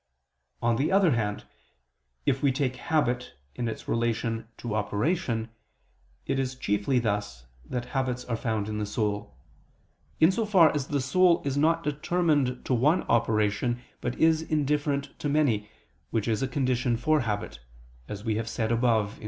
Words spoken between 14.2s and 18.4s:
indifferent to many, which is a condition for a habit, as we